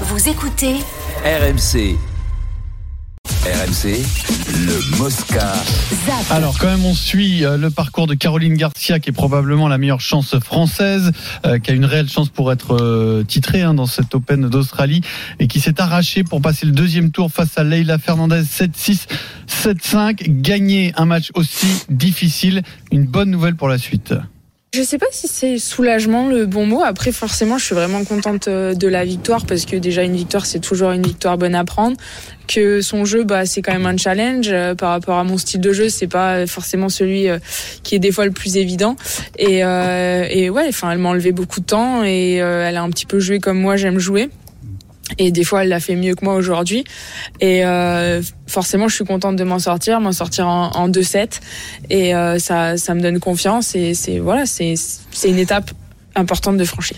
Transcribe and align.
Vous 0.00 0.28
écoutez 0.28 0.74
RMC. 1.24 1.96
RMC, 3.44 4.02
le 4.66 4.98
Mosca. 4.98 5.52
ZAP. 6.04 6.32
Alors 6.32 6.58
quand 6.58 6.66
même 6.66 6.84
on 6.84 6.94
suit 6.94 7.44
euh, 7.44 7.56
le 7.56 7.70
parcours 7.70 8.08
de 8.08 8.14
Caroline 8.14 8.54
Garcia 8.54 8.98
qui 8.98 9.10
est 9.10 9.12
probablement 9.12 9.68
la 9.68 9.78
meilleure 9.78 10.00
chance 10.00 10.36
française, 10.40 11.12
euh, 11.46 11.60
qui 11.60 11.70
a 11.70 11.74
une 11.74 11.84
réelle 11.84 12.08
chance 12.08 12.28
pour 12.28 12.50
être 12.50 12.74
euh, 12.74 13.22
titrée 13.22 13.62
hein, 13.62 13.74
dans 13.74 13.86
cette 13.86 14.12
Open 14.16 14.48
d'Australie 14.48 15.00
et 15.38 15.46
qui 15.46 15.60
s'est 15.60 15.80
arrachée 15.80 16.24
pour 16.24 16.42
passer 16.42 16.66
le 16.66 16.72
deuxième 16.72 17.12
tour 17.12 17.30
face 17.30 17.56
à 17.56 17.62
Leila 17.62 17.98
Fernandez 17.98 18.42
7-6, 18.42 19.06
7-5, 19.48 20.40
gagner 20.40 20.92
un 20.96 21.04
match 21.04 21.30
aussi 21.34 21.84
difficile, 21.88 22.64
une 22.90 23.06
bonne 23.06 23.30
nouvelle 23.30 23.54
pour 23.54 23.68
la 23.68 23.78
suite. 23.78 24.12
Je 24.74 24.82
sais 24.82 24.98
pas 24.98 25.06
si 25.12 25.28
c'est 25.28 25.58
soulagement 25.58 26.26
le 26.26 26.46
bon 26.46 26.66
mot. 26.66 26.82
Après, 26.82 27.12
forcément, 27.12 27.58
je 27.58 27.64
suis 27.64 27.76
vraiment 27.76 28.02
contente 28.04 28.48
euh, 28.48 28.74
de 28.74 28.88
la 28.88 29.04
victoire 29.04 29.46
parce 29.46 29.66
que 29.66 29.76
déjà 29.76 30.02
une 30.02 30.16
victoire, 30.16 30.46
c'est 30.46 30.58
toujours 30.58 30.90
une 30.90 31.04
victoire 31.06 31.38
bonne 31.38 31.54
à 31.54 31.64
prendre. 31.64 31.96
Que 32.48 32.80
son 32.80 33.04
jeu, 33.04 33.22
bah, 33.22 33.46
c'est 33.46 33.62
quand 33.62 33.72
même 33.72 33.86
un 33.86 33.96
challenge 33.96 34.48
euh, 34.50 34.74
par 34.74 34.90
rapport 34.90 35.16
à 35.16 35.22
mon 35.22 35.38
style 35.38 35.60
de 35.60 35.72
jeu. 35.72 35.88
C'est 35.90 36.08
pas 36.08 36.44
forcément 36.48 36.88
celui 36.88 37.28
euh, 37.28 37.38
qui 37.84 37.94
est 37.94 38.00
des 38.00 38.10
fois 38.10 38.24
le 38.24 38.32
plus 38.32 38.56
évident. 38.56 38.96
Et, 39.38 39.64
euh, 39.64 40.26
et 40.28 40.50
ouais, 40.50 40.66
enfin, 40.66 40.90
elle 40.90 40.98
m'a 40.98 41.10
enlevé 41.10 41.30
beaucoup 41.30 41.60
de 41.60 41.66
temps 41.66 42.02
et 42.04 42.34
elle 42.38 42.76
a 42.76 42.82
un 42.82 42.90
petit 42.90 43.06
peu 43.06 43.20
joué 43.20 43.38
comme 43.38 43.60
moi 43.60 43.76
j'aime 43.76 44.00
jouer. 44.00 44.28
Et 45.18 45.30
des 45.30 45.44
fois, 45.44 45.62
elle 45.62 45.68
l'a 45.68 45.80
fait 45.80 45.96
mieux 45.96 46.14
que 46.14 46.24
moi 46.24 46.34
aujourd'hui. 46.34 46.84
Et 47.40 47.64
euh, 47.64 48.22
forcément, 48.46 48.88
je 48.88 48.94
suis 48.94 49.04
contente 49.04 49.36
de 49.36 49.44
m'en 49.44 49.58
sortir, 49.58 50.00
m'en 50.00 50.12
sortir 50.12 50.48
en, 50.48 50.70
en 50.70 50.88
2-7. 50.88 51.40
Et 51.90 52.14
euh, 52.14 52.38
ça, 52.38 52.76
ça 52.76 52.94
me 52.94 53.00
donne 53.00 53.20
confiance. 53.20 53.74
Et 53.74 53.94
c'est 53.94 54.18
voilà, 54.18 54.46
c'est 54.46 54.74
c'est 54.76 55.28
une 55.28 55.38
étape 55.38 55.70
importante 56.14 56.56
de 56.56 56.64
franchir. 56.64 56.96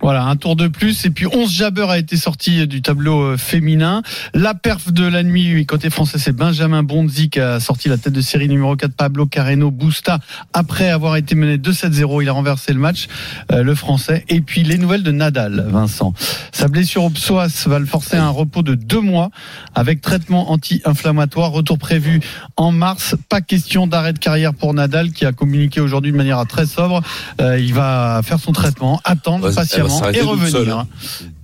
Voilà, 0.00 0.24
un 0.24 0.36
tour 0.36 0.56
de 0.56 0.68
plus. 0.68 1.04
Et 1.04 1.10
puis 1.10 1.26
11 1.26 1.50
jabbeurs 1.50 1.90
a 1.90 1.98
été 1.98 2.16
sorti 2.16 2.66
du 2.66 2.82
tableau 2.82 3.20
euh, 3.22 3.36
féminin. 3.36 4.02
La 4.34 4.54
perf 4.54 4.92
de 4.92 5.04
la 5.04 5.22
nuit, 5.22 5.64
côté 5.66 5.90
français, 5.90 6.18
c'est 6.18 6.32
Benjamin 6.32 6.82
Bonzi 6.82 7.30
qui 7.30 7.40
a 7.40 7.60
sorti 7.60 7.88
la 7.88 7.98
tête 7.98 8.12
de 8.12 8.20
série 8.20 8.48
numéro 8.48 8.76
4, 8.76 8.92
Pablo 8.94 9.26
Carreno 9.26 9.70
Busta. 9.70 10.18
Après 10.52 10.90
avoir 10.90 11.16
été 11.16 11.34
mené 11.34 11.58
2-7-0, 11.58 12.22
il 12.22 12.28
a 12.28 12.32
renversé 12.32 12.72
le 12.72 12.78
match, 12.78 13.08
euh, 13.50 13.62
le 13.62 13.74
français. 13.74 14.24
Et 14.28 14.40
puis 14.40 14.62
les 14.62 14.78
nouvelles 14.78 15.02
de 15.02 15.12
Nadal, 15.12 15.66
Vincent. 15.68 16.14
Sa 16.52 16.68
blessure 16.68 17.04
au 17.04 17.10
psoas 17.10 17.66
va 17.66 17.78
le 17.78 17.86
forcer 17.86 18.16
à 18.16 18.24
un 18.24 18.30
repos 18.30 18.62
de 18.62 18.74
deux 18.74 19.00
mois 19.00 19.30
avec 19.74 20.00
traitement 20.00 20.50
anti-inflammatoire. 20.50 21.50
Retour 21.50 21.78
prévu 21.78 22.20
en 22.56 22.72
mars. 22.72 23.16
Pas 23.28 23.40
question 23.40 23.86
d'arrêt 23.86 24.12
de 24.12 24.18
carrière 24.18 24.54
pour 24.54 24.74
Nadal 24.74 25.12
qui 25.12 25.26
a 25.26 25.32
communiqué 25.32 25.80
aujourd'hui 25.80 26.12
de 26.12 26.16
manière 26.16 26.44
très 26.46 26.66
sobre. 26.66 27.02
Euh, 27.40 27.58
il 27.58 27.74
va 27.74 28.20
faire 28.22 28.38
son 28.38 28.52
traitement, 28.52 29.00
attendre 29.04 29.48
Elle 29.48 29.81
et 30.18 30.20
revenir. 30.22 30.50
seule, 30.50 30.70
hein. 30.70 30.86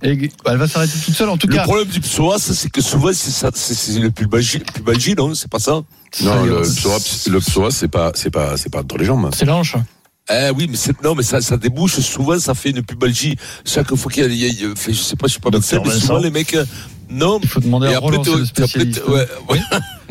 Et 0.03 0.29
elle 0.45 0.57
va 0.57 0.67
s'arrêter 0.67 0.93
toute 1.03 1.13
seule. 1.15 1.29
En 1.29 1.37
tout 1.37 1.47
Le 1.47 1.55
cas, 1.55 1.63
problème 1.63 1.87
du 1.87 1.99
psoas, 1.99 2.39
c'est 2.39 2.69
que 2.69 2.81
souvent, 2.81 3.11
c'est 3.13 3.31
ça, 3.31 3.51
c'est- 3.53 3.73
c'est 3.73 3.99
le 3.99 4.11
pubalgie, 4.11 4.59
pubalgie, 4.59 5.15
non? 5.15 5.33
C'est 5.35 5.49
pas 5.49 5.59
ça? 5.59 5.81
Non, 6.23 6.43
le 6.45 6.61
psoas, 6.61 7.27
le 7.29 7.39
psoas, 7.39 7.71
c'est 7.71 7.87
pas, 7.87 8.11
c'est 8.15 8.31
pas, 8.31 8.57
c'est 8.57 8.69
pas 8.71 8.79
entre 8.81 8.97
les 8.97 9.05
jambes. 9.05 9.29
C'est 9.33 9.45
l'anche. 9.45 9.75
Eh 10.31 10.51
oui, 10.55 10.69
mais 10.69 10.77
non, 11.03 11.15
mais 11.15 11.23
ça, 11.23 11.41
ça 11.41 11.57
débouche, 11.57 11.99
souvent, 12.01 12.37
ça 12.39 12.53
fait 12.53 12.69
une 12.69 12.83
pubalgie. 12.83 13.35
Chaque 13.65 13.93
fois 13.95 14.11
qu'il 14.11 14.31
y 14.33 14.45
a, 14.45 14.47
y 14.47 14.67
je 14.87 14.93
sais 14.93 15.15
pas, 15.15 15.25
je 15.27 15.31
suis 15.31 15.41
pas 15.41 15.49
médecin, 15.49 15.81
mais 15.83 15.91
souvent, 15.91 16.19
les 16.19 16.29
mecs, 16.29 16.53
euh, 16.53 16.65
non. 17.09 17.39
il 17.41 17.49
faut 17.49 17.59
demander 17.59 17.87
à 17.87 17.99
le 17.99 18.45
t'es- 18.45 18.61
après, 18.61 18.85
ouais. 19.49 19.59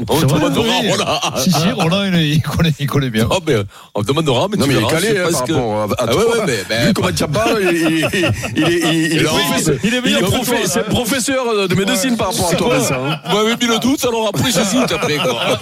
On 0.08 0.20
demandera, 0.20 0.62
oui. 0.80 0.86
voilà. 0.88 1.20
Si, 1.38 1.50
si, 1.50 1.70
Roland, 1.72 2.04
il, 2.04 2.40
connaît, 2.42 2.72
il 2.78 2.86
connaît 2.86 3.10
bien. 3.10 3.26
Oh, 3.30 3.38
mais, 3.46 3.54
on 3.94 4.02
demandera, 4.02 4.46
mais 4.50 4.56
Non, 4.56 4.64
tu 4.66 4.70
mais 4.72 4.76
il 4.80 4.84
est 4.84 4.88
calé 4.90 5.08
hein, 5.18 5.22
parce 5.24 5.38
par 5.38 5.44
que- 5.44 5.52
rapport 5.52 5.80
à, 5.80 5.84
à 5.84 5.88
Ah 5.98 6.04
ouais, 6.06 6.12
toi. 6.24 6.36
ouais, 6.38 6.42
mais, 6.46 6.58
mais- 6.70 6.86
Vu 6.86 6.92
comment 6.94 7.08
tu 7.16 7.26
parles, 7.26 7.58
il, 7.62 7.76
est, 7.76 8.12
il, 8.56 9.18
est 9.18 9.24
professeur, 9.24 9.74
meilleur 9.82 10.02
il 10.04 10.12
est 10.16 10.20
que 10.20 10.24
profe- 10.26 10.44
toi, 10.46 10.56
c'est 10.66 10.78
hein. 10.80 10.84
professeur 10.88 11.68
de 11.68 11.74
médecine 11.74 12.16
par 12.16 12.28
rapport 12.32 12.52
à 12.52 12.54
toi, 12.56 12.76
hein. 12.76 13.18
Vous 13.30 13.36
m'avez 13.36 13.56
mis 13.56 13.66
le 13.66 13.78
doute, 13.78 14.04
alors 14.04 14.28
après, 14.28 14.50
j'hésite 14.52 14.92
après, 14.92 15.16
quoi. 15.16 15.58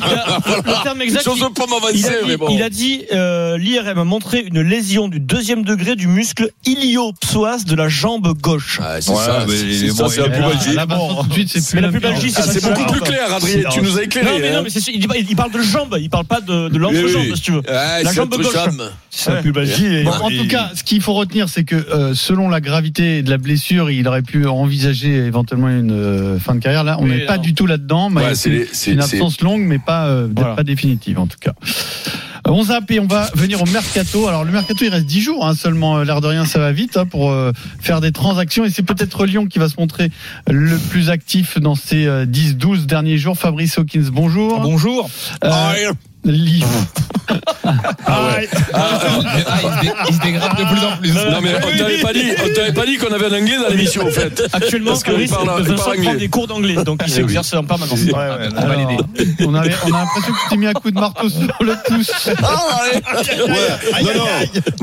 Le 0.67 0.83
terme 0.83 1.00
exact, 1.03 1.27
il, 1.34 1.41
pas 1.55 1.65
a 1.89 1.93
dit, 1.93 2.05
mais 2.27 2.37
bon. 2.37 2.48
il 2.50 2.62
a 2.62 2.69
dit, 2.71 3.05
euh, 3.12 3.56
l'IRM 3.59 3.99
a 3.99 4.05
montré 4.05 4.41
une 4.41 4.60
lésion 4.60 5.09
du 5.09 5.21
deuxième 5.21 5.65
degré 5.65 5.97
du 5.97 6.09
muscle 6.09 6.50
ilio-psoas 6.66 7.65
de 7.66 7.75
la 7.75 7.89
jambe 7.89 8.33
gauche. 8.41 8.81
Ah, 8.83 8.97
c'est 9.00 9.15
ça, 9.15 9.44
mais 9.49 9.55
c'est- 9.56 9.91
ça, 9.93 10.22
la 10.22 10.28
pubalgie. 10.28 10.77
Mais 11.75 11.81
la 11.81 11.89
pubalgie, 11.89 12.31
c'est 12.31 12.60
pas 12.62 12.69
beaucoup 12.71 12.83
ça. 12.89 12.93
plus 12.93 13.00
clair, 13.00 13.34
Adrien. 13.34 13.69
Tu 13.71 13.81
nous 13.83 13.99
as 13.99 14.03
éclairé. 14.03 14.25
Non, 14.26 14.38
mais 14.41 14.50
non, 14.53 14.59
hein. 14.59 14.60
mais 14.64 14.70
c'est 14.70 14.81
sûr, 14.81 14.92
il, 14.94 15.06
il 15.28 15.37
parle 15.37 15.53
de 15.53 15.60
jambe, 15.60 15.97
il 16.00 16.10
parle 16.10 16.25
pas 16.25 16.41
de, 16.41 16.69
de 16.69 16.78
l'entrejambe, 16.78 17.22
Oui, 17.22 17.28
oui. 17.31 17.37
si 17.37 17.42
tu 17.42 17.53
veux. 17.53 17.62
Ah, 17.69 18.03
La 18.03 18.12
jambe 18.12 18.31
gauche. 18.31 18.47
C'est 19.10 19.42
Bon, 20.04 20.10
en 20.10 20.28
tout 20.31 20.47
cas, 20.48 20.70
ce 20.75 20.82
qu'il 20.84 21.00
faut 21.00 21.14
retenir, 21.14 21.48
c'est 21.48 21.64
que 21.64 21.76
euh, 21.76 22.14
selon 22.14 22.48
la 22.48 22.60
gravité 22.60 23.22
de 23.22 23.31
la 23.31 23.38
blessure, 23.38 23.91
il 23.91 24.06
aurait 24.09 24.22
pu 24.22 24.47
envisager 24.47 25.15
éventuellement 25.15 25.69
une 25.69 25.91
euh, 25.92 26.38
fin 26.38 26.54
de 26.54 26.60
carrière. 26.60 26.84
Là, 26.84 26.98
on 27.00 27.06
n'est 27.06 27.26
pas 27.26 27.38
du 27.38 27.54
tout 27.54 27.66
là-dedans. 27.66 28.10
mais 28.10 28.22
Ouais, 28.22 28.34
c'est 28.34 28.92
une 28.92 29.00
absence 29.00 29.41
longue, 29.41 29.62
mais 29.62 29.78
pas, 29.78 30.06
euh, 30.06 30.28
Voilà. 30.34 30.54
pas 30.54 30.65
définitive 30.65 31.19
en 31.19 31.26
tout 31.26 31.38
cas. 31.41 31.53
On 32.49 32.62
zappe 32.62 32.91
et 32.91 33.01
on 33.01 33.07
va 33.07 33.29
venir 33.34 33.61
au 33.62 33.67
mercato. 33.67 34.29
Alors 34.29 34.45
le 34.45 34.53
mercato, 34.53 34.84
il 34.84 34.89
reste 34.91 35.07
10 35.07 35.21
jours 35.21 35.47
hein, 35.47 35.55
seulement. 35.55 35.99
euh, 35.99 36.05
L'air 36.05 36.21
de 36.21 36.27
rien, 36.29 36.45
ça 36.45 36.59
va 36.59 36.73
vite 36.73 36.97
hein, 36.97 37.05
pour 37.07 37.31
euh, 37.31 37.53
faire 37.81 38.01
des 38.01 38.12
transactions. 38.12 38.65
Et 38.65 38.71
c'est 38.71 38.83
peut-être 38.84 39.27
Lyon 39.27 39.47
qui 39.47 39.59
va 39.59 39.69
se 39.69 39.75
montrer 39.79 40.11
le 40.49 40.77
plus 40.91 41.11
actif 41.11 41.59
dans 41.59 41.75
ces 41.75 42.07
euh, 42.07 42.25
10-12 42.25 42.87
derniers 42.87 43.19
jours. 43.19 43.37
Fabrice 43.37 43.79
Hawkins, 43.79 44.11
bonjour. 44.12 44.61
Bonjour. 44.61 45.11
Euh, 45.45 45.93
Ah, 46.26 46.31
Lille. 46.32 46.64
Ah 48.06 48.20
ouais. 48.37 48.48
il 50.09 50.14
se 50.14 50.20
dégrade 50.22 50.56
de 50.59 50.64
plus 50.64 50.84
en 50.84 50.97
plus. 50.98 51.12
Non, 51.12 51.41
mais 51.42 51.54
on 51.56 51.76
t'avait 51.78 52.00
pas 52.00 52.12
dit, 52.12 52.31
on 52.44 52.54
t'avait 52.54 52.72
pas 52.72 52.87
dit 52.87 52.97
qu'on 52.98 53.12
avait 53.12 53.26
un 53.26 53.41
anglais 53.42 53.56
dans 53.60 53.69
l'émission, 53.69 54.06
en 54.06 54.10
fait. 54.10 54.42
Actuellement, 54.53 54.92
Parce 54.92 55.03
qu'il 55.04 55.12
Fabrice, 55.12 55.31
parle- 55.31 55.60
il 55.60 55.66
Vincent 55.69 55.84
parle 55.84 55.97
prend 55.98 56.06
anglais. 56.10 56.20
des 56.20 56.28
cours 56.28 56.47
d'anglais, 56.47 56.75
donc 56.84 57.00
il 57.06 57.12
s'exerce 57.12 57.53
en 57.54 57.65
permanence. 57.65 58.00
Ouais, 58.00 58.12
ouais, 58.12 58.48
on 58.50 58.54
va 58.54 58.60
Alors, 58.60 58.76
l'aider. 58.91 59.03
on, 59.47 59.54
avait, 59.54 59.75
on 59.84 59.92
a 59.92 59.98
l'impression 59.98 60.32
que 60.32 60.38
tu 60.44 60.48
t'es 60.50 60.56
mis 60.56 60.66
un 60.66 60.72
coup 60.72 60.91
de 60.91 60.98
marteau 61.00 61.28
sur 61.28 61.41
le 61.62 61.75
pouce. 61.86 62.10
Ouais. 63.47 64.03
Non, 64.03 64.10
non, 64.15 64.25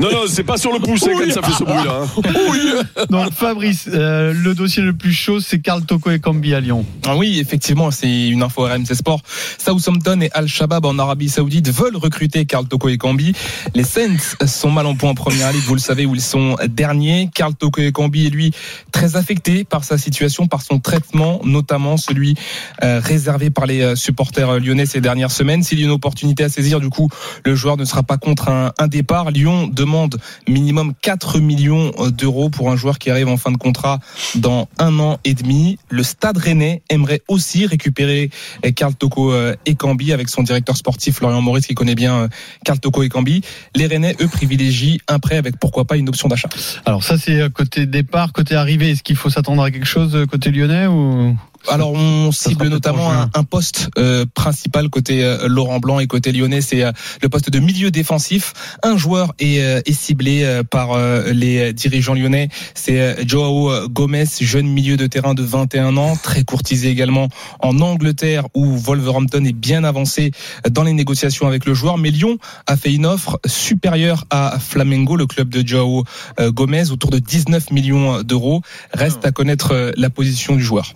non, 0.00 0.10
non, 0.12 0.18
c'est 0.28 0.44
pas 0.44 0.56
sur 0.56 0.72
le 0.72 0.78
pouce 0.78 1.02
hein, 1.04 1.12
quand 1.18 1.32
ça 1.32 1.42
fait 1.42 1.52
ce 1.52 1.64
bruit-là. 1.64 2.02
hein. 2.02 3.04
Donc 3.10 3.32
Fabrice, 3.32 3.88
euh, 3.92 4.32
le 4.34 4.54
dossier 4.54 4.82
le 4.82 4.92
plus 4.92 5.12
chaud, 5.12 5.40
c'est 5.40 5.60
Karl 5.60 5.82
Toko 5.84 6.10
et 6.10 6.18
Cambi 6.20 6.54
à 6.54 6.60
Lyon. 6.60 6.84
Ah 7.06 7.16
oui, 7.16 7.38
effectivement, 7.40 7.90
c'est 7.90 8.28
une 8.28 8.42
info 8.42 8.62
RMC 8.62 8.94
Sport. 8.94 9.20
Southampton 9.58 10.20
et 10.20 10.30
Al-Shabaab 10.32 10.84
en 10.86 10.98
Arabie 10.98 11.28
Saoudite 11.34 11.68
veulent 11.68 11.96
recruter 11.96 12.44
Karl 12.44 12.64
Toko 12.68 12.88
et 12.88 12.96
Kambi. 12.96 13.32
Les 13.74 13.82
Saints 13.82 14.36
sont 14.46 14.70
mal 14.70 14.86
en 14.86 14.94
point 14.94 15.10
en 15.10 15.14
première 15.14 15.52
ligue, 15.52 15.64
vous 15.64 15.74
le 15.74 15.80
savez, 15.80 16.06
où 16.06 16.14
ils 16.14 16.20
sont 16.20 16.54
derniers. 16.68 17.28
Karl 17.34 17.56
Toko 17.56 17.80
et 17.80 17.90
Kambi 17.90 18.26
est 18.26 18.30
lui 18.30 18.52
très 18.92 19.16
affecté 19.16 19.64
par 19.64 19.82
sa 19.82 19.98
situation, 19.98 20.46
par 20.46 20.62
son 20.62 20.78
traitement, 20.78 21.40
notamment 21.42 21.96
celui 21.96 22.36
euh, 22.84 23.00
réservé 23.00 23.50
par 23.50 23.66
les 23.66 23.80
euh, 23.80 23.96
supporters 23.96 24.48
euh, 24.48 24.58
lyonnais 24.60 24.86
ces 24.86 25.00
dernières 25.00 25.32
semaines. 25.32 25.64
S'il 25.64 25.80
y 25.80 25.82
a 25.82 25.86
une 25.86 25.90
opportunité 25.90 26.44
à 26.44 26.48
saisir, 26.48 26.78
du 26.78 26.88
coup, 26.88 27.08
le 27.44 27.56
joueur 27.56 27.76
ne 27.76 27.84
sera 27.84 28.04
pas 28.04 28.16
contre 28.16 28.48
un, 28.48 28.72
un 28.78 28.86
départ. 28.86 29.32
Lyon 29.32 29.66
demande 29.66 30.20
minimum 30.46 30.94
4 31.02 31.40
millions 31.40 31.90
d'euros 32.10 32.48
pour 32.48 32.70
un 32.70 32.76
joueur 32.76 33.00
qui 33.00 33.10
arrive 33.10 33.26
en 33.26 33.38
fin 33.38 33.50
de 33.50 33.56
contrat 33.56 33.98
dans 34.36 34.68
un 34.78 35.00
an 35.00 35.18
et 35.24 35.34
demi. 35.34 35.80
Le 35.88 36.04
Stade 36.04 36.38
Rennais 36.38 36.82
aimerait 36.90 37.22
aussi 37.26 37.66
récupérer 37.66 38.30
Karl 38.76 38.94
Toko 38.94 39.34
et 39.66 39.74
Cambi 39.74 40.12
avec 40.12 40.28
son 40.28 40.44
directeur 40.44 40.76
sportif 40.76 41.13
Florian 41.14 41.40
Maurice 41.40 41.66
qui 41.66 41.74
connaît 41.74 41.94
bien 41.94 42.14
euh, 42.14 42.28
Karl 42.64 42.78
Toko 42.78 43.02
et 43.02 43.08
Cambi. 43.08 43.42
Les 43.74 43.86
Rennais, 43.86 44.16
eux, 44.20 44.28
privilégient 44.28 45.00
un 45.08 45.18
prêt 45.18 45.36
avec 45.36 45.58
pourquoi 45.58 45.84
pas 45.84 45.96
une 45.96 46.08
option 46.08 46.28
d'achat. 46.28 46.48
Alors 46.84 47.02
ça 47.02 47.16
c'est 47.16 47.40
euh, 47.40 47.48
côté 47.48 47.86
départ, 47.86 48.32
côté 48.32 48.54
arrivée. 48.54 48.90
Est-ce 48.90 49.02
qu'il 49.02 49.16
faut 49.16 49.30
s'attendre 49.30 49.62
à 49.62 49.70
quelque 49.70 49.86
chose 49.86 50.14
euh, 50.14 50.26
côté 50.26 50.50
lyonnais 50.50 50.86
ou? 50.86 51.36
Alors 51.68 51.92
on 51.92 52.30
Ça 52.32 52.50
cible 52.50 52.68
notamment 52.68 53.10
un, 53.10 53.44
poste 53.44 53.88
euh, 53.98 54.24
principal 54.34 54.88
côté 54.90 55.24
euh, 55.24 55.48
Laurent 55.48 55.80
Blanc 55.80 55.98
et 55.98 56.06
côté 56.06 56.32
lyonnais, 56.32 56.60
c'est 56.60 56.82
euh, 56.82 56.92
le 57.22 57.28
poste 57.28 57.50
de 57.50 57.58
milieu 57.58 57.90
défensif. 57.90 58.52
Un 58.82 58.96
joueur 58.96 59.34
est, 59.38 59.60
euh, 59.60 59.80
est 59.86 59.92
ciblé 59.92 60.42
euh, 60.44 60.62
par 60.62 60.92
euh, 60.92 61.32
les 61.32 61.72
dirigeants 61.72 62.14
lyonnais, 62.14 62.48
c'est 62.74 63.00
euh, 63.00 63.14
Joao 63.26 63.88
Gomez, 63.88 64.26
jeune 64.40 64.66
milieu 64.66 64.96
de 64.96 65.06
terrain 65.06 65.34
de 65.34 65.42
21 65.42 65.96
ans, 65.96 66.16
très 66.16 66.44
courtisé 66.44 66.90
également 66.90 67.28
en 67.60 67.80
Angleterre 67.80 68.46
où 68.54 68.76
Wolverhampton 68.76 69.44
est 69.44 69.52
bien 69.52 69.84
avancé 69.84 70.32
dans 70.70 70.82
les 70.82 70.92
négociations 70.92 71.46
avec 71.46 71.64
le 71.64 71.74
joueur. 71.74 71.98
Mais 71.98 72.10
Lyon 72.10 72.38
a 72.66 72.76
fait 72.76 72.92
une 72.92 73.06
offre 73.06 73.40
supérieure 73.46 74.24
à 74.30 74.58
Flamengo, 74.58 75.16
le 75.16 75.26
club 75.26 75.48
de 75.48 75.66
Joao 75.66 76.04
Gomez, 76.38 76.90
autour 76.90 77.10
de 77.10 77.18
19 77.18 77.70
millions 77.70 78.22
d'euros. 78.22 78.62
Reste 78.92 79.24
à 79.24 79.32
connaître 79.32 79.92
la 79.96 80.10
position 80.10 80.56
du 80.56 80.62
joueur. 80.62 80.92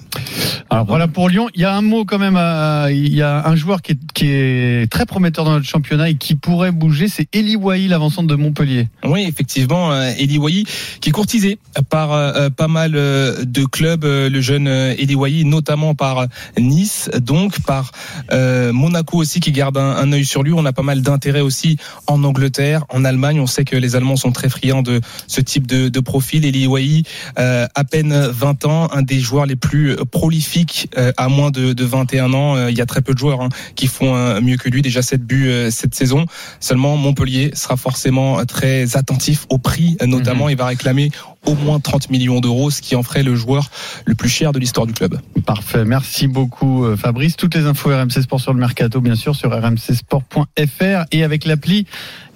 Alors 0.70 0.84
voilà 0.86 1.08
pour 1.08 1.28
Lyon. 1.28 1.48
Il 1.54 1.60
y 1.60 1.64
a 1.64 1.74
un 1.74 1.82
mot 1.82 2.04
quand 2.04 2.18
même. 2.18 2.36
à- 2.36 2.88
il 2.90 3.14
y 3.14 3.22
a 3.22 3.46
un 3.46 3.56
joueur 3.56 3.82
qui 3.82 3.92
est, 3.92 3.98
qui 4.14 4.26
est 4.28 4.90
très 4.90 5.06
prometteur 5.06 5.44
dans 5.44 5.52
notre 5.52 5.66
championnat 5.66 6.10
et 6.10 6.14
qui 6.16 6.34
pourrait 6.34 6.72
bouger. 6.72 7.08
C'est 7.08 7.28
Eli 7.32 7.56
Wahi, 7.56 7.88
l'avancante 7.88 8.26
de 8.26 8.34
Montpellier. 8.34 8.88
Oui, 9.04 9.24
effectivement, 9.28 9.92
euh, 9.92 10.10
Eli 10.18 10.38
Wahi, 10.38 10.64
qui 11.00 11.08
est 11.10 11.12
courtisé 11.12 11.58
par 11.90 12.12
euh, 12.12 12.32
euh, 12.34 12.50
pas 12.50 12.68
mal 12.68 12.92
euh, 12.94 13.44
de 13.44 13.64
clubs, 13.64 14.04
euh, 14.04 14.28
le 14.28 14.40
jeune 14.40 14.68
euh, 14.68 14.94
Eli 14.98 15.14
Wahi, 15.14 15.44
notamment 15.44 15.94
par 15.94 16.26
Nice, 16.58 17.10
donc 17.20 17.60
par 17.62 17.92
euh, 18.32 18.72
Monaco 18.72 19.18
aussi, 19.18 19.40
qui 19.40 19.52
garde 19.52 19.76
un, 19.76 19.96
un 19.96 20.12
œil 20.12 20.24
sur 20.24 20.42
lui. 20.42 20.52
On 20.52 20.64
a 20.64 20.72
pas 20.72 20.82
mal 20.82 21.02
d'intérêt 21.02 21.40
aussi 21.40 21.76
en 22.06 22.24
Angleterre, 22.24 22.84
en 22.88 23.04
Allemagne. 23.04 23.40
On 23.40 23.46
sait 23.46 23.64
que 23.64 23.76
les 23.76 23.96
Allemands 23.96 24.16
sont 24.16 24.32
très 24.32 24.48
friands 24.48 24.82
de 24.82 25.00
ce 25.26 25.40
type 25.40 25.66
de, 25.66 25.88
de 25.88 26.00
profil. 26.00 26.44
Eli 26.44 26.66
Wahi, 26.66 27.04
euh, 27.38 27.66
à 27.74 27.84
peine 27.84 28.14
20 28.30 28.64
ans, 28.66 28.88
un 28.92 29.02
des 29.02 29.20
joueurs 29.20 29.46
les 29.46 29.56
plus 29.56 29.96
prolifiques 30.10 30.47
euh, 30.96 31.12
à 31.16 31.28
moins 31.28 31.50
de, 31.50 31.72
de 31.72 31.84
21 31.84 32.32
ans. 32.32 32.56
Euh, 32.56 32.70
Il 32.70 32.76
y 32.76 32.80
a 32.80 32.86
très 32.86 33.00
peu 33.02 33.12
de 33.14 33.18
joueurs 33.18 33.40
hein, 33.40 33.48
qui 33.74 33.86
font 33.86 34.14
euh, 34.14 34.40
mieux 34.40 34.56
que 34.56 34.68
lui. 34.68 34.82
Déjà 34.82 35.02
7 35.02 35.22
buts 35.22 35.48
euh, 35.48 35.70
cette 35.70 35.94
saison. 35.94 36.26
Seulement, 36.60 36.96
Montpellier 36.96 37.50
sera 37.54 37.76
forcément 37.76 38.44
très 38.44 38.96
attentif 38.96 39.46
au 39.50 39.58
prix, 39.58 39.96
notamment. 40.04 40.48
Il 40.48 40.56
va 40.56 40.66
réclamer 40.66 41.10
au 41.46 41.54
moins 41.54 41.80
30 41.80 42.10
millions 42.10 42.40
d'euros, 42.40 42.70
ce 42.70 42.80
qui 42.82 42.94
en 42.96 43.02
ferait 43.02 43.22
le 43.22 43.34
joueur 43.34 43.70
le 44.04 44.14
plus 44.14 44.28
cher 44.28 44.52
de 44.52 44.58
l'histoire 44.58 44.86
du 44.86 44.92
club. 44.92 45.18
Parfait. 45.46 45.84
Merci 45.84 46.28
beaucoup, 46.28 46.84
euh, 46.84 46.96
Fabrice. 46.96 47.36
Toutes 47.36 47.54
les 47.54 47.64
infos 47.64 47.90
RMC 47.90 48.22
Sport 48.22 48.40
sur 48.40 48.52
le 48.52 48.60
mercato, 48.60 49.00
bien 49.00 49.16
sûr, 49.16 49.34
sur 49.34 49.50
rmcsport.fr 49.50 51.04
et 51.10 51.24
avec 51.24 51.44
l'appli 51.44 51.86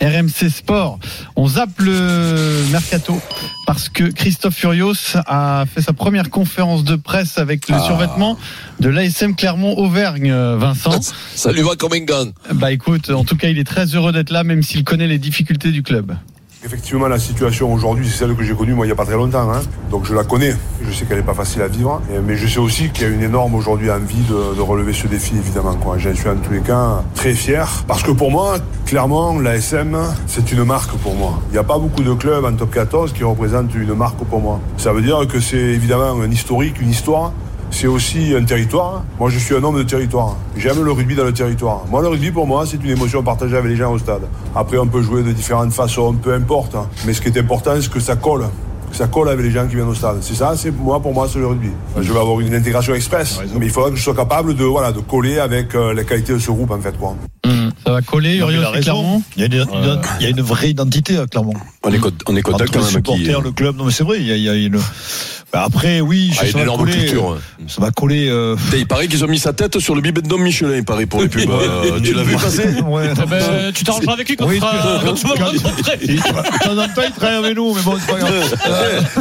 RMC 0.00 0.48
Sport. 0.50 0.98
On 1.36 1.46
zappe 1.46 1.78
le 1.78 2.64
mercato 2.72 3.20
parce 3.66 3.88
que 3.88 4.04
Christophe 4.04 4.56
Furios 4.56 5.16
a 5.26 5.64
fait 5.72 5.82
sa 5.82 5.92
première 5.92 6.30
conférence 6.30 6.82
de 6.84 6.96
presse 6.96 7.38
avec 7.38 7.68
le 7.68 7.76
Ah. 7.76 7.86
survêtement 7.86 8.38
de 8.80 8.88
l'ASM 8.88 9.34
Clermont-Auvergne, 9.34 10.30
euh, 10.30 10.56
Vincent. 10.56 11.00
Ça 11.34 11.52
lui 11.52 11.62
va 11.62 11.76
comme. 11.76 11.92
Bah 12.54 12.72
écoute, 12.72 13.10
en 13.10 13.24
tout 13.24 13.36
cas, 13.36 13.48
il 13.48 13.58
est 13.58 13.64
très 13.64 13.84
heureux 13.94 14.12
d'être 14.12 14.30
là, 14.30 14.44
même 14.44 14.62
s'il 14.62 14.82
connaît 14.82 15.06
les 15.06 15.18
difficultés 15.18 15.70
du 15.70 15.82
club. 15.82 16.16
Effectivement, 16.64 17.08
la 17.08 17.18
situation 17.18 17.72
aujourd'hui, 17.72 18.08
c'est 18.08 18.18
celle 18.18 18.36
que 18.36 18.44
j'ai 18.44 18.54
connue 18.54 18.72
moi 18.72 18.86
il 18.86 18.88
n'y 18.88 18.92
a 18.92 18.96
pas 18.96 19.04
très 19.04 19.16
longtemps. 19.16 19.50
hein. 19.50 19.62
Donc 19.90 20.04
je 20.04 20.14
la 20.14 20.22
connais. 20.22 20.54
Je 20.80 20.92
sais 20.92 21.04
qu'elle 21.04 21.16
n'est 21.16 21.22
pas 21.24 21.34
facile 21.34 21.60
à 21.62 21.66
vivre. 21.66 22.00
Mais 22.24 22.36
je 22.36 22.46
sais 22.46 22.60
aussi 22.60 22.90
qu'il 22.90 23.02
y 23.02 23.10
a 23.10 23.12
une 23.12 23.22
énorme 23.22 23.56
aujourd'hui 23.56 23.90
envie 23.90 24.22
de, 24.22 24.54
de 24.54 24.60
relever 24.60 24.92
ce 24.92 25.08
défi, 25.08 25.34
évidemment. 25.36 25.76
J'en 25.98 26.14
suis 26.14 26.28
en 26.28 26.36
tous 26.36 26.52
les 26.52 26.60
cas 26.60 27.02
très 27.16 27.34
fier. 27.34 27.68
Parce 27.88 28.04
que 28.04 28.12
pour 28.12 28.30
moi, 28.30 28.58
clairement, 28.86 29.40
l'ASM, 29.40 29.98
c'est 30.28 30.52
une 30.52 30.62
marque 30.62 30.92
pour 30.98 31.16
moi. 31.16 31.40
Il 31.48 31.52
n'y 31.54 31.58
a 31.58 31.64
pas 31.64 31.78
beaucoup 31.78 32.02
de 32.04 32.14
clubs 32.14 32.44
en 32.44 32.52
top 32.54 32.70
14 32.70 33.12
qui 33.12 33.24
représentent 33.24 33.74
une 33.74 33.94
marque 33.94 34.22
pour 34.24 34.40
moi. 34.40 34.60
Ça 34.76 34.92
veut 34.92 35.02
dire 35.02 35.26
que 35.26 35.40
c'est 35.40 35.56
évidemment 35.56 36.20
un 36.22 36.30
historique, 36.30 36.80
une 36.80 36.90
histoire. 36.90 37.32
C'est 37.74 37.86
aussi 37.86 38.34
un 38.36 38.44
territoire. 38.44 39.02
Moi, 39.18 39.30
je 39.30 39.38
suis 39.38 39.56
un 39.56 39.64
homme 39.64 39.76
de 39.78 39.82
territoire. 39.82 40.36
J'aime 40.56 40.84
le 40.84 40.92
rugby 40.92 41.14
dans 41.16 41.24
le 41.24 41.32
territoire. 41.32 41.84
Moi, 41.90 42.02
le 42.02 42.08
rugby, 42.08 42.30
pour 42.30 42.46
moi, 42.46 42.64
c'est 42.66 42.76
une 42.76 42.90
émotion 42.90 43.22
partagée 43.22 43.56
avec 43.56 43.70
les 43.70 43.76
gens 43.76 43.90
au 43.92 43.98
stade. 43.98 44.22
Après, 44.54 44.76
on 44.78 44.86
peut 44.86 45.02
jouer 45.02 45.22
de 45.22 45.32
différentes 45.32 45.72
façons, 45.72 46.12
peu 46.12 46.34
importe. 46.34 46.76
Mais 47.06 47.14
ce 47.14 47.20
qui 47.22 47.28
est 47.28 47.38
important, 47.38 47.72
c'est 47.80 47.90
que 47.90 47.98
ça 47.98 48.14
colle. 48.16 48.44
Que 48.90 48.96
ça 48.98 49.06
colle 49.06 49.30
avec 49.30 49.44
les 49.46 49.50
gens 49.50 49.66
qui 49.66 49.74
viennent 49.76 49.88
au 49.88 49.94
stade. 49.94 50.18
C'est 50.20 50.34
ça, 50.34 50.52
c'est 50.54 50.70
moi, 50.70 51.00
pour 51.00 51.14
moi, 51.14 51.26
c'est 51.32 51.38
le 51.38 51.46
rugby. 51.46 51.70
Je 51.98 52.12
vais 52.12 52.18
avoir 52.20 52.38
une 52.40 52.54
intégration 52.54 52.94
express. 52.94 53.40
Mais 53.58 53.66
il 53.66 53.72
faudra 53.72 53.90
que 53.90 53.96
je 53.96 54.02
sois 54.02 54.14
capable 54.14 54.54
de, 54.54 54.64
voilà, 54.64 54.92
de 54.92 55.00
coller 55.00 55.38
avec 55.38 55.74
euh, 55.74 55.94
les 55.94 56.04
qualités 56.04 56.34
de 56.34 56.38
ce 56.38 56.50
groupe, 56.50 56.70
en 56.70 56.80
fait, 56.80 56.96
quoi. 56.98 57.16
Ça 57.84 57.90
va 57.90 58.02
coller, 58.02 58.40
raison. 58.42 58.80
Clermont 58.80 59.22
Il 59.36 59.40
y, 59.40 59.42
a 59.44 59.46
une, 59.46 59.66
il 60.20 60.24
y 60.24 60.26
a 60.26 60.30
une 60.30 60.40
vraie 60.42 60.70
identité 60.70 61.16
à 61.18 61.26
Clermont. 61.26 61.54
On 61.82 61.90
est, 61.92 61.98
co- 61.98 62.10
on 62.28 62.36
est 62.36 62.42
content 62.42 62.62
Entre 62.62 62.70
quand 62.72 62.78
les 62.86 62.92
même. 62.94 63.02
qui- 63.02 63.12
supporters, 63.24 63.40
le 63.40 63.50
club. 63.50 63.76
Non, 63.76 63.86
mais 63.86 63.90
c'est 63.92 64.04
vrai, 64.04 64.18
il 64.20 64.26
y 64.28 64.30
a, 64.32 64.36
il 64.36 64.42
y 64.42 64.48
a 64.48 64.54
une. 64.54 64.78
Bah, 65.52 65.64
après, 65.66 66.00
oui, 66.00 66.30
Ah, 66.32 66.40
ça 66.40 66.46
une 66.46 66.52
va 66.54 66.62
énorme 66.62 66.80
coller. 66.86 66.92
culture. 66.96 67.38
Ça 67.68 67.80
va 67.82 67.90
coller. 67.90 68.26
euh, 68.30 68.56
Il 68.74 68.86
paraît 68.86 69.06
qu'ils 69.06 69.22
ont 69.22 69.28
mis 69.28 69.38
sa 69.38 69.52
tête 69.52 69.78
sur 69.80 69.94
le 69.94 70.00
bibendum 70.00 70.40
Michelin, 70.42 70.76
il 70.76 70.84
paraît, 70.84 71.04
pour 71.04 71.20
les 71.20 71.28
pubs. 71.28 71.48
Euh, 71.50 72.00
tu 72.04 72.14
l'as 72.14 72.22
vu 72.22 72.34
passer 72.36 72.68
ouais. 72.86 73.10
Eh 73.22 73.26
ben, 73.28 73.72
tu 73.74 73.84
t'arrangeras 73.84 74.14
avec 74.14 74.28
lui 74.30 74.36
quand, 74.36 74.46
Oui, 74.46 74.54
tu 74.56 74.60
vas 74.62 74.98
rencontrer. 74.98 76.06
De 76.06 76.64
temps 76.64 76.72
en 76.82 76.88
temps, 76.88 77.02
il 77.06 77.12
travaille 77.12 77.36
avec 77.36 77.54
nous, 77.56 77.74
mais 77.74 77.82
bon, 77.82 77.96
c'est 78.00 78.12
pas 78.12 78.18
grave. 78.18 78.56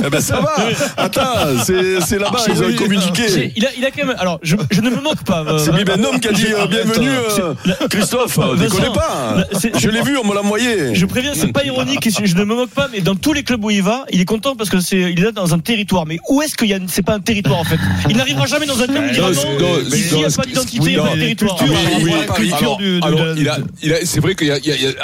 Eh 0.05 0.09
ben 0.09 0.21
ça 0.21 0.39
va 0.39 0.55
Attends, 0.97 1.63
c'est 1.65 2.17
là-bas, 2.17 2.39
Ah, 2.39 2.49
ils 2.49 2.63
ont 2.63 2.75
communiqué. 2.77 3.51
Il 3.57 3.65
a, 3.65 3.69
il 3.77 3.85
a 3.85 3.91
quand 3.91 4.05
même. 4.05 4.15
Alors, 4.17 4.39
je, 4.41 4.55
je 4.71 4.79
ne 4.81 4.89
me 4.89 5.01
moque 5.01 5.23
pas. 5.25 5.43
euh, 5.45 5.57
C'est 5.57 5.73
Bibendum 5.73 6.19
qui 6.21 6.29
a 6.29 6.31
dit 6.31 6.47
euh, 6.53 6.65
bienvenue, 6.67 7.09
euh, 7.09 7.53
Christophe, 7.89 8.39
déconnez 8.57 8.87
pas 8.93 9.43
Je 9.77 9.89
l'ai 9.89 10.01
vu, 10.01 10.17
on 10.17 10.25
me 10.27 10.33
l'a 10.33 10.41
envoyé 10.41 10.95
Je 10.95 11.05
préviens, 11.05 11.33
c'est 11.35 11.51
pas 11.51 11.65
ironique, 11.65 12.07
et 12.07 12.09
je 12.09 12.25
je 12.25 12.35
ne 12.37 12.45
me 12.45 12.55
moque 12.55 12.69
pas, 12.69 12.87
mais 12.91 13.01
dans 13.01 13.15
tous 13.15 13.33
les 13.33 13.43
clubs 13.43 13.63
où 13.65 13.69
il 13.69 13.83
va, 13.83 14.05
il 14.11 14.21
est 14.21 14.25
content 14.25 14.55
parce 14.55 14.69
que 14.69 14.79
c'est, 14.79 14.97
il 15.11 15.19
est 15.19 15.23
là 15.23 15.31
dans 15.33 15.53
un 15.53 15.59
territoire. 15.59 16.05
Mais 16.05 16.19
où 16.29 16.41
est-ce 16.41 16.55
qu'il 16.55 16.67
y 16.69 16.73
a, 16.73 16.79
c'est 16.87 17.01
pas 17.01 17.15
un 17.15 17.19
territoire 17.19 17.59
en 17.59 17.63
fait. 17.63 17.79
Il 18.09 18.15
n'arrivera 18.17 18.45
jamais 18.45 18.65
dans 18.65 18.79
un 18.81 18.87
où 18.87 19.05
il 19.07 19.11
dira 19.11 19.31
non, 19.31 19.35
non, 19.35 19.41
c'est- 19.41 19.59
non, 19.59 19.79
ici 19.95 20.07
il 20.11 20.17
n'y 20.17 20.25
a 20.25 20.29
pas 20.29 20.43
d'identité, 20.43 20.83
il 20.85 20.89
n'y 20.91 20.95
a 20.97 21.03
pas 21.03 21.15
de 21.15 21.19
territoire. 21.19 21.57
culture, 22.35 22.77
Ah, 23.01 23.57
c'est 24.03 24.19
vrai 24.19 24.35
qu'il 24.35 24.47
y 24.47 24.51
a, 24.51 24.57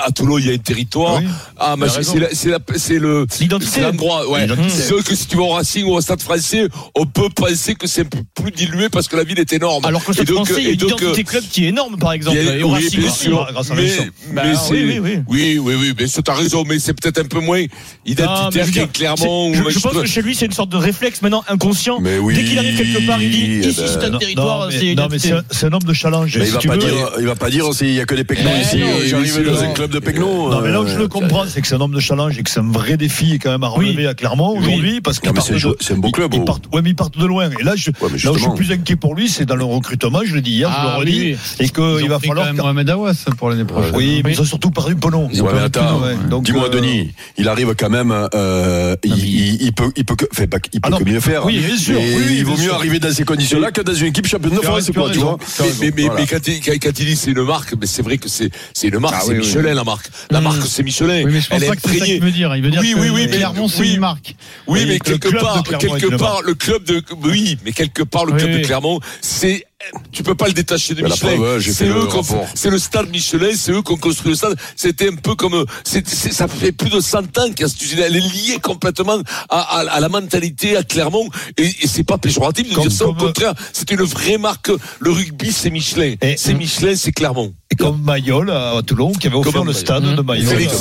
à 0.06 0.12
Toulon, 0.12 0.38
il 0.38 0.48
y 0.48 0.50
a 0.50 0.54
un 0.54 0.58
territoire. 0.58 1.22
Ah, 1.58 1.76
mais 1.78 1.88
Il 1.88 2.54
a 2.54 2.60
c'est, 2.78 3.00
le, 3.00 3.26
L'identité. 3.40 3.82
l'endroit, 3.82 4.30
ouais. 4.30 4.48
C'est 4.70 4.94
vrai 4.94 5.04
que 5.04 5.16
si 5.16 5.28
tu 5.28 5.36
vas 5.38 5.44
au 5.44 5.50
Racing 5.50 5.86
ou 5.86 5.94
au 5.94 6.02
Stade 6.02 6.22
français, 6.22 6.68
on 6.96 7.06
peut 7.06 7.30
penser 7.30 7.76
que 7.76 7.88
c'est 7.88 8.02
un 8.02 8.06
peu 8.06 8.20
plus 8.44 8.52
dilué 8.52 8.90
parce 8.90 9.08
que 9.08 9.16
la 9.16 9.24
ville 9.24 9.40
est 9.40 9.54
énorme. 9.54 9.86
Alors 9.86 10.04
que 10.04 10.14
Stade 10.14 10.30
français, 10.30 10.54
il 10.58 10.64
y 10.64 10.68
a 10.68 10.72
une 10.72 10.76
identité 10.82 11.24
club 11.24 11.44
qui 11.52 11.66
est 11.66 11.70
énorme 11.70 11.98
par 11.98 12.14
exemple. 12.14 12.38
Et 12.38 12.64
au 12.64 12.70
Racing 12.70 13.02
grâce 13.02 13.72
à. 13.72 13.76
Bah, 13.76 14.44
mais 14.44 14.54
oui, 14.72 15.00
oui, 15.00 15.60
oui. 15.60 15.76
oui, 15.80 15.94
bien 15.94 16.08
sûr, 16.08 16.24
t'as 16.24 16.34
raison, 16.34 16.64
mais 16.68 16.80
c'est 16.80 16.94
peut-être 16.94 17.20
un 17.20 17.28
peu 17.28 17.40
moins 17.40 17.64
identitaire 18.06 18.66
je, 18.68 19.70
je 19.70 19.80
pense 19.80 19.94
que 19.94 20.06
chez 20.06 20.22
lui, 20.22 20.36
c'est 20.36 20.46
une 20.46 20.52
sorte 20.52 20.70
de 20.70 20.78
réflexe 20.78 21.07
maintenant 21.22 21.44
inconscient. 21.48 22.00
Mais 22.02 22.18
oui 22.20 22.36
Dès 22.36 22.44
qu'il 22.44 22.58
arrive 22.60 22.78
quelque 22.78 23.06
part, 23.08 23.22
il 23.22 23.32
dit 23.32 23.44
eh 23.64 23.68
ici 23.68 23.82
ben, 23.82 23.88
c'est 23.88 24.06
un 24.06 24.10
Non, 24.10 24.18
territoire, 24.20 24.60
non, 24.66 24.72
c'est 24.72 24.96
mais, 24.96 25.32
un, 25.32 25.68
un 25.68 25.74
homme 25.74 25.84
de 25.84 25.94
challenge. 25.94 26.38
Mais 26.38 26.46
si 26.46 26.52
il 26.52 26.54
va 26.54 26.60
tu 26.60 26.68
pas 26.68 26.74
veux. 26.76 26.80
dire, 26.80 27.10
il 27.20 27.26
va 27.26 27.36
pas 27.36 27.50
dire 27.50 27.74
s'il 27.74 27.94
y 27.94 28.00
a 28.00 28.06
que 28.06 28.16
des 28.16 28.24
pecnos 28.24 28.52
Mais 28.54 28.62
ici. 28.62 28.82
euh, 28.82 29.06
J'arrive 29.08 29.46
dans 29.46 29.52
vrai. 29.54 29.68
un 29.68 29.74
club 29.74 29.92
de 29.92 30.00
pecnos. 30.00 30.52
Non, 30.52 30.62
mais 30.62 30.72
là 30.72 30.82
où 30.82 30.88
je 30.88 30.96
euh, 30.96 31.00
le 31.00 31.08
comprends, 31.08 31.46
c'est 31.48 31.62
que 31.62 31.68
c'est 31.68 31.76
un 31.76 31.82
homme 31.82 31.94
de 31.94 32.00
challenge 32.00 32.38
et 32.38 32.44
que 32.44 32.50
c'est 32.50 32.60
un 32.60 32.72
vrai 32.72 32.98
défi 32.98 33.40
quand 33.40 33.52
même 33.52 33.64
à 33.64 33.72
Oui. 33.78 33.88
relever 33.88 34.08
à 34.08 34.14
Clermont 34.14 34.58
aujourd'hui 34.58 35.02
parce 35.02 35.20
part 35.20 35.34
c'est 35.44 35.94
un 35.94 35.98
beau 35.98 36.08
il- 36.10 36.12
club, 36.12 36.34
il 36.34 36.40
oh. 36.42 36.46
part- 36.46 36.60
ouais, 36.74 36.82
mais 36.82 36.90
ils 36.92 36.96
partent 36.96 37.18
de 37.18 37.26
loin. 37.26 37.50
Et 37.60 37.64
là, 37.64 37.74
je, 37.76 37.90
Ouais, 38.02 38.10
mais 38.12 38.18
là 38.20 38.32
où 38.32 38.36
je 38.38 38.42
suis 38.42 38.50
plus 38.56 38.72
inquiet 38.72 38.96
pour 38.96 39.16
lui, 39.16 39.30
c'est 39.30 39.46
dans 39.46 39.56
le 39.56 39.64
recrutement. 39.64 40.22
Je 40.26 40.36
l'ai 40.36 40.42
dit 40.42 40.52
hier, 40.52 40.70
je 40.70 40.84
le 40.84 40.90
Ah, 40.94 40.98
redis, 40.98 41.36
et 41.60 41.70
qu'il 41.70 42.10
va 42.10 42.20
falloir. 42.20 42.48
quand 42.48 42.54
même 42.54 42.56
Mohamed 42.58 42.90
Awas 42.90 43.26
pour 43.38 43.50
l'année 43.50 43.64
prochaine. 43.66 43.96
Oui, 43.96 44.22
mais 44.24 44.34
ils 44.34 44.42
ont 44.42 44.46
surtout 44.46 44.72
perdu 44.72 44.96
Penon. 44.96 45.30
Dis-moi 45.32 46.66
euh, 46.66 46.70
Denis, 46.70 47.12
il 47.38 47.48
arrive 47.48 47.74
quand 47.78 47.90
même, 47.90 48.14
euh, 48.34 48.96
il, 49.04 49.18
il, 49.18 49.62
il 49.64 49.74
peut, 49.74 49.92
il 49.96 50.06
peut 50.06 50.16
que, 50.16 50.26
fait 50.34 50.48
pas, 50.48 50.58
il 50.74 50.82
peut 50.82 50.90
non, 51.06 51.12
mieux 51.12 51.20
faire. 51.20 51.46
oui, 51.46 51.60
bien 51.60 51.78
sûr, 51.78 51.98
Et 52.00 52.16
oui, 52.16 52.24
oui, 52.28 52.36
il 52.40 52.46
vaut 52.46 52.52
mieux 52.58 52.64
sûr. 52.64 52.76
arriver 52.76 53.00
dans 53.00 53.12
ces 53.14 53.24
conditions-là 53.24 53.72
que 53.72 53.82
dans 53.82 53.94
une 53.94 54.08
équipe 54.08 54.28
championne 54.28 54.56
de 54.56 54.62
France, 54.62 54.90
quoi, 54.94 55.10
tu 55.12 55.20
vois 55.20 55.38
Mais, 55.60 55.66
mais, 55.80 55.92
mais, 55.96 56.02
Voilà. 56.04 56.20
mais 56.22 56.28
quand, 56.28 56.48
il, 56.48 56.62
quand, 56.62 56.72
quand 56.82 57.00
il 57.00 57.06
dit 57.06 57.16
c'est 57.16 57.32
une 57.32 57.44
marque, 57.44 57.74
mais 57.80 57.86
c'est 57.88 58.02
vrai 58.02 58.18
que 58.18 58.28
c'est, 58.30 58.50
c'est 58.74 58.88
une 58.88 59.00
marque, 59.00 59.16
Ah 59.18 59.22
c'est 59.26 59.32
oui, 59.34 59.38
Michelin 59.40 59.70
oui. 59.70 59.76
la 59.76 59.84
marque. 59.84 60.10
La 60.32 60.40
Mmh. 60.40 60.44
marque 60.44 60.62
c'est 60.68 60.84
Michelin. 60.84 61.24
Oui, 61.24 61.32
mais 61.34 61.42
je 61.42 61.48
pense 61.50 61.58
Elle 61.58 61.64
est 61.64 61.68
pas 61.68 61.76
que 61.76 61.82
c'est 61.90 62.00
ça 62.00 62.06
qu'il 62.06 62.22
veut 62.22 62.32
dire. 62.32 62.56
Il 62.56 62.64
veut 62.64 62.72
dire 62.72 62.82
Oui, 62.82 62.94
que 62.94 63.00
oui, 63.00 63.10
oui, 63.14 63.28
Clermont, 63.30 63.68
c'est 63.68 63.82
oui. 63.82 63.94
une 63.94 64.00
marque. 64.00 64.36
Oui, 64.68 64.80
Oui, 64.82 64.86
mais 64.88 65.00
quelque 65.00 65.30
part, 65.30 65.64
quelque 65.64 66.16
part, 66.18 66.42
le 66.42 66.54
club 66.56 66.84
de, 66.84 67.04
oui, 67.24 67.58
mais 67.66 67.72
quelque 67.74 68.04
part, 68.04 68.26
le 68.26 68.34
club 68.34 68.52
de 68.52 68.66
Clermont, 68.66 69.00
c'est, 69.22 69.66
tu 70.12 70.24
peux 70.24 70.34
pas 70.36 70.48
le 70.48 70.54
détacher 70.54 70.96
de 70.96 71.04
Michelin. 71.04 71.36
preuve, 71.36 71.40
ouais, 71.40 71.60
j'ai 71.62 71.72
c'est 71.72 71.88
eux 71.88 72.08
c'est 72.56 72.70
le 72.72 72.80
stade 72.80 73.10
Michelin, 73.10 73.52
c'est 73.56 73.72
eux 73.72 73.82
qui 73.84 73.92
ont 73.92 73.98
construit 73.98 74.32
le 74.32 74.36
stade. 74.36 74.58
C'était 74.76 75.10
un 75.10 75.16
peu 75.16 75.36
comme, 75.36 75.66
c'est, 75.84 76.08
c'est- 76.08 76.32
ça 76.34 76.48
fait 76.48 76.72
plus 76.72 76.90
de 76.90 77.00
100 77.00 77.38
ans 77.38 77.48
qu'il 77.50 77.62
y 77.62 77.64
a 77.64 77.68
cette 77.68 77.82
usine. 77.84 78.00
Elle 78.00 78.16
est 78.16 78.20
liée 78.20 78.58
complètement 78.62 79.20
à, 79.50 79.60
à, 79.60 79.80
à 79.88 80.00
la 80.00 80.10
mentalité 80.10 80.76
à 80.78 80.84
Clermont. 80.84 81.30
Et, 81.58 81.68
et 81.68 81.88
c'est 81.88 82.04
pas 82.04 82.18
péjoratif 82.18 82.70
de 82.70 82.74
Comme- 82.74 82.88
dire 82.88 82.92
ça. 82.98 83.06
Au 83.06 83.14
comme- 83.14 83.28
contraire, 83.28 83.54
c'est 83.72 83.92
une 83.92 84.02
vraie 84.02 84.38
marque. 84.40 84.72
Le 85.00 85.12
rugby, 85.12 85.52
c'est 85.52 85.70
Michelin. 85.70 86.16
Et- 86.22 86.38
c'est 86.38 86.56
Michelin, 86.56 86.96
c'est 86.96 87.12
Clermont. 87.12 87.54
Comme 87.78 88.02
Mayol 88.04 88.50
à 88.52 88.74
Toulon, 88.86 89.12
qui 89.12 89.28
avait 89.28 89.36
offert 89.36 89.64
le 89.64 89.74
stade 89.74 90.16
de 90.16 90.22
Mayol. 90.22 90.46
Félix. 90.48 90.74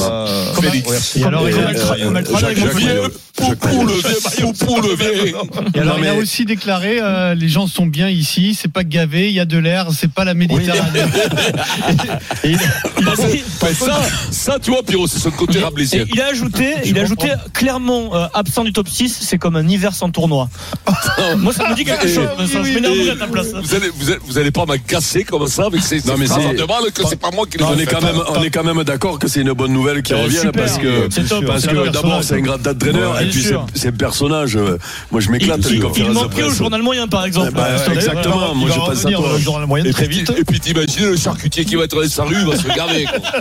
Et 1.17 1.25
alors, 1.25 1.47
il 5.75 6.07
a- 6.09 6.15
aussi 6.15 6.45
déclaré 6.47 6.99
euh, 7.03 7.35
les 7.35 7.49
gens 7.49 7.67
sont 7.67 7.87
bien 7.87 8.09
ici, 8.09 8.57
c'est 8.59 8.73
pas 8.73 8.85
gavé, 8.85 9.29
il 9.29 9.35
y 9.35 9.41
a 9.41 9.45
de 9.45 9.59
l'air, 9.59 9.89
c'est 9.93 10.11
pas 10.11 10.25
la 10.25 10.33
Méditerranée. 10.35 11.01
Ça, 13.79 14.01
ça, 14.31 14.59
tu 14.61 14.71
vois, 14.71 14.83
Pierrot, 14.83 15.07
c'est 15.07 15.19
son 15.19 15.31
côté 15.31 15.59
rablaisien. 15.59 16.05
il 16.13 16.21
a 16.21 16.27
ajouté, 16.29 16.75
il 16.85 16.99
a 16.99 17.03
ajouté 17.03 17.29
clairement 17.53 18.15
euh, 18.15 18.27
absent 18.35 18.65
du 18.65 18.73
top 18.73 18.89
6, 18.89 19.19
c'est 19.21 19.39
comme 19.39 19.57
un 19.57 19.67
hiver 19.69 19.95
sans 19.95 20.11
tournoi. 20.11 20.49
Moi 21.39 21.53
ça 21.53 21.69
me 21.71 21.75
dit 21.75 21.85
quelque 21.85 22.09
chose, 22.09 22.29
je 22.39 22.59
m'énerverai 22.59 23.11
à 23.11 23.17
ta 23.17 23.27
place. 23.27 23.49
Vous 24.27 24.39
allez, 24.39 24.51
pas 24.51 24.67
m'agacer 24.67 25.25
comme 25.25 25.47
ça 25.47 25.67
avec 25.67 25.83
ces, 25.83 25.97
Non, 26.07 26.15
mais 26.19 26.27
phrases 26.27 26.43
c'est- 26.51 26.57
que 26.95 27.07
c'est 27.09 27.21
pas 27.21 27.31
moi 27.31 27.47
qui 27.51 27.59
les 27.59 27.65
on 27.65 27.77
est 27.79 27.87
quand 27.87 28.03
même, 28.03 28.17
on 28.37 28.43
est 28.43 28.51
quand 28.51 28.65
même 28.65 28.83
d'accord 28.85 29.19
que 29.19 29.29
c'est 29.29 29.41
une 29.41 29.53
bonne 29.53 29.73
nouvelle 29.73 30.03
qui 30.03 30.13
Euh, 30.13 30.23
revient 30.25 30.51
parce 30.55 30.79
que, 30.79 31.09
parce 31.47 31.65
d'abord 31.93 32.23
c'est 32.23 32.35
un 32.35 32.41
grand 32.41 32.67
entraîneur 32.67 33.15
Ouais, 33.15 33.25
et 33.25 33.29
puis 33.31 33.43
c'est 33.43 33.49
sûr. 33.49 33.67
c'est 33.75 33.89
un 33.89 33.93
personnage. 33.93 34.57
euh, 34.57 34.79
Moi 35.11 35.21
je 35.21 35.27
Il, 35.27 35.33
m'éclate 35.33 35.65
les 35.65 35.71
il- 35.71 35.77
il 35.77 35.83
conférences 35.83 36.09
de 36.11 36.15
manquait 36.15 36.43
au 36.45 36.51
journal 36.51 36.83
moyen 36.83 37.07
par 37.09 37.25
exemple. 37.25 37.53
Bah, 37.53 37.67
Christophe. 37.87 37.95
exactement. 37.97 38.55
Moi, 38.55 38.69
il 38.71 38.75
je 38.75 38.79
pense 38.79 39.07
à 39.07 39.11
toi. 39.11 39.79
Et 39.85 39.93
très 39.93 40.07
puis, 40.07 40.19
vite. 40.21 40.33
et 40.37 40.45
puis 40.45 40.61
t'imagines 40.61 41.07
le 41.11 41.17
charcutier 41.17 41.65
qui 41.65 41.77
va 41.77 41.85
être 41.85 42.01
dans 42.03 42.09
sa 42.09 42.25
rue, 42.25 42.37
il 42.41 42.47
va 42.47 42.57
se 42.57 42.69
regarder. 42.69 43.05
quoi. 43.05 43.41